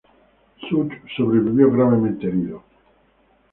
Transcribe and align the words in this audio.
Suh 0.57 0.89
sobrevivió 1.15 1.71
gravemente 1.71 2.25
herido. 2.25 2.63